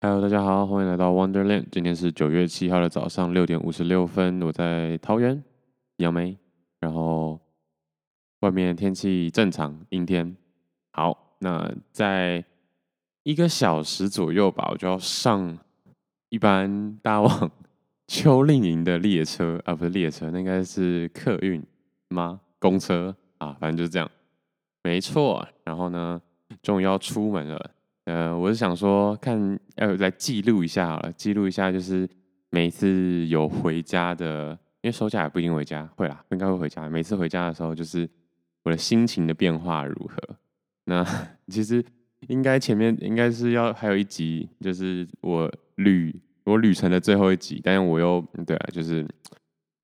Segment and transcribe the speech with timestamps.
[0.00, 1.66] Hello，大家好，欢迎来到 Wonderland。
[1.72, 5.42] 今天是九月七号的早上六点五十六分，我在桃园
[5.96, 6.38] 杨梅，
[6.78, 7.40] 然后
[8.42, 10.36] 外面天气正常，阴天。
[10.92, 12.44] 好，那在
[13.24, 15.58] 一个小时左右吧，我就要上
[16.28, 17.50] 一班大往
[18.06, 21.60] 秋令营的列车啊，不是列车，那应该是客运
[22.10, 22.40] 吗？
[22.60, 24.08] 公车啊，反正就是这样，
[24.84, 25.44] 没错。
[25.64, 26.22] 然后呢，
[26.62, 27.70] 终于要出门了。
[28.08, 32.08] 呃，我是想说，看要来记录一下好了，记录一下就是
[32.48, 36.88] 每一次有回家的，因为收假也不一定回家，会啦，应该会回家。
[36.88, 38.08] 每次回家的时候，就是
[38.62, 40.16] 我的心情的变化如何。
[40.84, 41.04] 那
[41.48, 41.84] 其实
[42.28, 49.06] 应该前面应该是要还有一集，就是我旅我旅程的最后一集，但是我又对啊，就是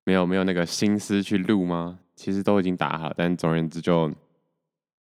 [0.07, 1.99] 没有没有那个心思去录吗？
[2.17, 4.11] 其实都已经打好，但总而言之就。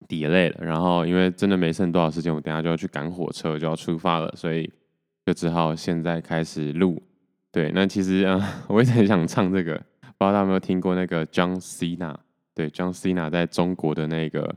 [0.08, 4.72] Delay 了，然后因为真的没剩多少时间，我等下就要去赶火车，就要出发了，所以
[5.26, 7.02] 就只好现在开始录。
[7.52, 12.16] 对，那其实啊、 我一直很想唱这个，不知道大家有没有听过那个 John Cena？
[12.56, 14.56] 对，John Cena 在中国的那个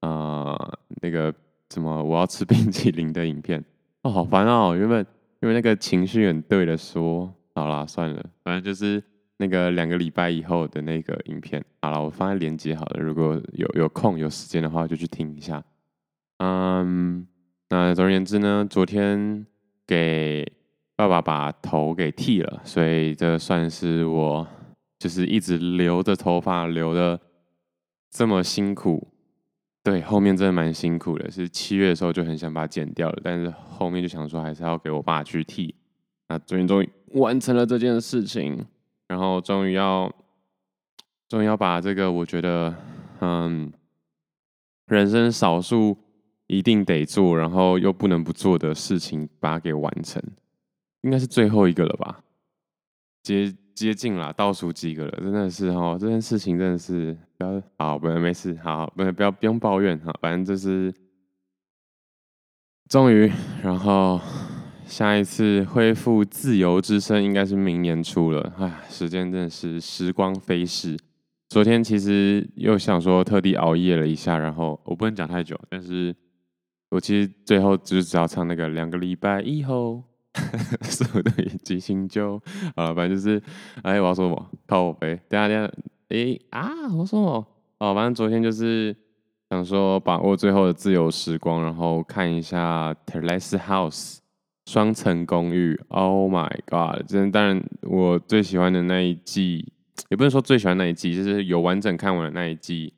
[0.00, 0.56] 啊、
[1.02, 1.32] 那个
[1.72, 3.64] 什么我要吃冰淇淋的影片，
[4.02, 5.06] 哦，好烦哦，原本
[5.40, 9.02] 因为那个情绪很对的说，好啦，算了，反正就是。
[9.40, 13.00] 那个两个礼拜以后的那个影片，好了，我放在连接好了。
[13.00, 15.64] 如果有有空有时间的话，就去听一下。
[16.40, 17.26] 嗯，
[17.70, 19.46] 那总而言之呢，昨天
[19.86, 20.46] 给
[20.94, 24.46] 爸爸把头给剃了，所以这算是我
[24.98, 27.18] 就是一直留着头发留的
[28.10, 29.08] 这么辛苦。
[29.82, 35.74] 对，后面真的蛮辛苦的，是七月的时候就很想把它剪掉了，但是后面就想说还是要给我爸去剃。
[36.28, 38.66] 那昨天终于完成了这件事情。
[39.10, 40.08] 然后终于要，
[41.28, 42.72] 终于要把这个我觉得，
[43.18, 43.72] 嗯，
[44.86, 45.98] 人生少数
[46.46, 50.22] 一定得做，然后又不能不做的事情，把它给完成，
[51.00, 52.22] 应该是最后一个了吧？
[53.24, 60.94] 接接近了，倒数几个了，真的是哈，这件事情真的是不要好，不没事，好，不不要不用抱怨哈，反正就是
[62.88, 63.28] 终于，
[63.60, 64.20] 然后。
[64.90, 70.98] 下一次恢复自由之身应该是明年初了，哎，时间真的是时光飞逝。
[71.48, 76.12] 昨天其实又想说特地熬夜了一下，然后我不能讲太久，但是
[76.90, 80.02] 我其实最后只是只要唱那个两个礼拜以后，
[80.82, 81.30] 所有的
[81.62, 82.34] 即兴就
[82.74, 83.40] 啊，反正就是
[83.82, 84.50] 哎，我要说什么？
[84.66, 85.72] 靠我呗，等下等下，
[86.08, 87.46] 哎啊，我说什么？
[87.78, 88.94] 哦，反正昨天就是
[89.50, 94.16] 想说把握最后的自由时光，然后看一下《Terrace House》。
[94.70, 97.04] 双层公寓，Oh my God！
[97.08, 99.72] 真的，当然我最喜欢的那一季，
[100.10, 102.94] 也不能说最喜欢那一季，就是有完整看完的那一季。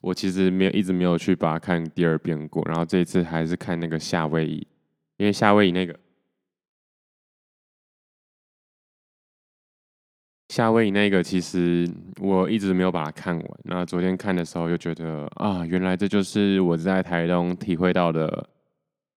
[0.00, 4.66] 我其实没有一直没有去把它看第二遍过，然后这一次还是看那个夏威夷，
[5.18, 5.94] 因为夏威夷那个
[10.48, 11.86] 夏威夷那个其实
[12.18, 13.60] 我一直没有把它看完。
[13.64, 18.48] 那昨天看的时候又觉得啊，原来这就是我在台东体会到的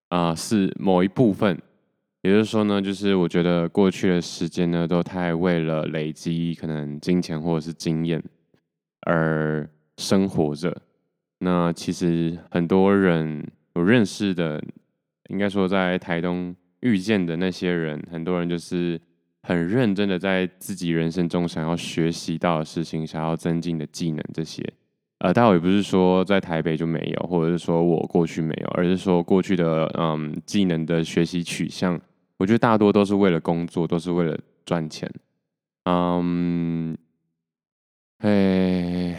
[0.09, 1.57] 啊，是某一部分。
[2.23, 8.23] 也就是说呢，就是我觉得过去的时间呢，都太为了累积可能金钱或者是经验
[9.01, 10.73] 而生活着。
[11.39, 14.63] 那其实很多人我认识的，
[15.27, 18.97] 应该说在台东遇见的那些人，很多人就是
[19.41, 24.63] 很认真的在自己人生中想要学习到的事情，想要增进的技能这些。
[25.19, 31.99] 呃，但我也不是说在台北就没有，或者是说我过去没有，而是说过去的嗯技能的学习取向。
[32.37, 35.09] 我觉得大多都是为了工作，都是为了赚钱。
[35.85, 36.97] 嗯，
[38.19, 39.15] 哎，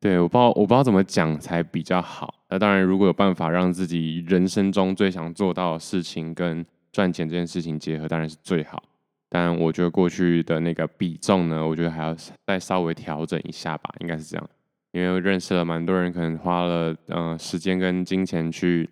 [0.00, 2.34] 对，我不知道，我不知道怎么讲才比较好。
[2.48, 8.82] 那当然，如果有办法让自己人生中最想做到的事情跟赚钱这件事情结合，当然是最好。
[9.28, 12.14] 但我觉得过去的那个比重呢，我觉得还要
[12.46, 14.50] 再稍微调整一下吧，应该是这样。
[14.92, 18.88] 因为认识了蛮多人，可能花了嗯、时间跟金钱去。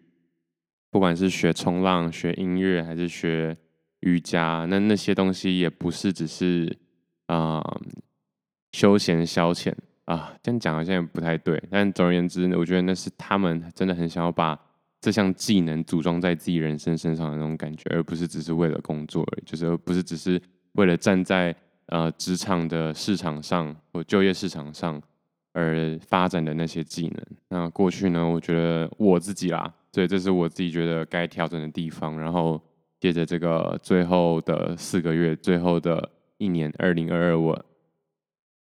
[0.95, 3.57] 不管是学冲浪、学音乐还是学
[4.03, 6.73] 瑜伽，那那些东西也不是只是
[7.27, 7.61] 啊、
[8.71, 9.75] 休闲消遣
[10.05, 11.61] 啊，这样讲好像也不太对。
[11.69, 14.57] 但总而言之，我觉得那是他们真的很想要把
[15.01, 20.41] 这项技能组装在自己人生身上的那种感觉，而不是只是为了工作而已，就是而不是只是
[20.75, 21.53] 为了站在
[21.87, 25.03] 呃职场的市场上或就业市场上
[25.55, 27.27] 而发展的那些技能。
[27.49, 29.75] 那过去呢，我觉得我自己啦。
[29.95, 32.19] 所以这是我自己觉得该调整的地方。
[32.19, 32.61] 然后
[32.99, 37.65] 借着这个最后的四个月，最后的一年，二零二二，我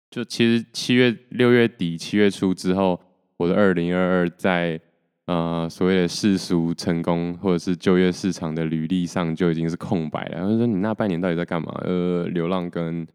[0.09, 2.99] 就其实七月、六月底、七月初之后，
[3.37, 4.81] 我的二零二二在
[5.25, 10.39] 呃所谓的世俗成功或者是就业市场的履历上就已经是空白了。
[10.39, 11.71] 然后说你那半年到底在干嘛？
[11.83, 13.07] 呃，流浪跟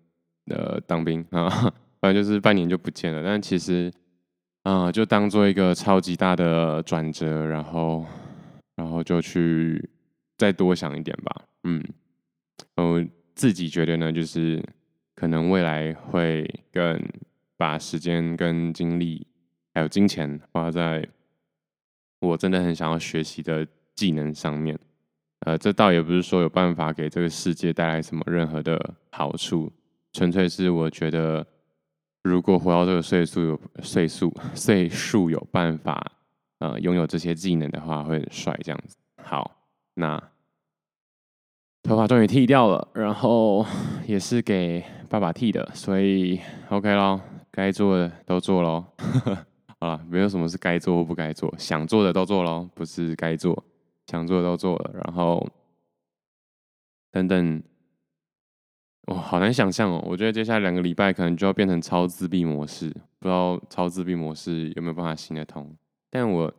[0.46, 1.48] 呃当兵啊，
[2.00, 3.24] 反正就是半年就不见了。
[3.24, 3.90] 但其实
[4.64, 8.04] 啊、就当做一个超级大的转折，然后
[8.76, 9.88] 然后就去
[10.36, 11.44] 再多想一点吧。
[11.62, 11.82] 嗯，
[12.76, 14.62] 我自己觉得呢，就是
[15.14, 17.00] 可能未来会更
[17.56, 19.26] 把时间跟精力。
[19.74, 21.04] 还有金钱花在
[22.20, 23.66] 我真的很想要学习的
[23.96, 24.78] 技能上面，
[25.40, 29.72] 呃，这倒也不是说有办法给这个世界带来什么任何的好处，
[30.12, 31.44] 纯粹是我觉得，
[32.24, 36.12] 如果活到这个岁数有岁数岁数有办法，
[36.58, 38.96] 呃，拥有这些技能的话，会很帅这样子。
[39.22, 39.50] 好，
[39.94, 40.20] 那
[41.82, 43.64] 头发终于剃掉了，然后
[44.06, 46.40] 也是给爸爸剃的，所以
[46.70, 48.86] OK 咯，该做的都做咯。
[49.78, 53.62] 好了，没有什么是该做或不该做，想做的都做咯，不是该做，
[54.06, 55.46] 想做的都做了，然后
[57.12, 57.62] 等等，
[59.06, 60.02] 哦，好难想象哦。
[60.06, 65.76] 我觉得接下来两个礼拜可能就要变成超自闭模式，不知道超自闭模式有没有办法行得通。
[66.10, 66.52] 但我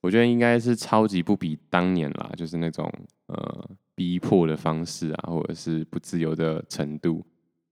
[0.00, 2.90] 我觉得应该是超级不比当年啦，就是那种
[3.26, 7.24] 呃逼迫的方式啊，或者是不自由的程度。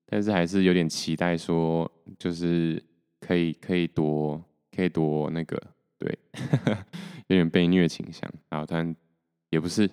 [0.06, 2.82] 但是还是有点期待说，就是
[3.20, 4.42] 可以可以多。
[4.76, 5.56] 可以多那个，
[5.96, 6.18] 对，
[7.28, 8.92] 有点被虐倾向，然后但
[9.50, 9.88] 也不是，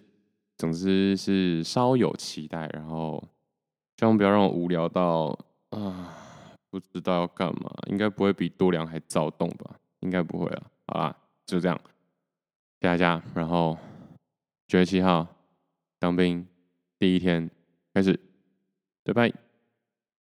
[0.58, 3.24] 总之是稍有期待，然后
[4.02, 5.38] 希望不要让我无聊到
[5.70, 6.18] 啊，
[6.72, 9.76] 不知道要干嘛，应该不会比多良还躁动吧？
[10.00, 11.16] 应该不会了，好啦，
[11.46, 11.80] 就这样，
[12.80, 13.78] 谢谢大家，然后
[14.66, 15.28] 九月七号
[16.00, 16.48] 当兵
[16.98, 17.48] 第一天
[17.94, 18.20] 开始，
[19.04, 19.51] 拜拜。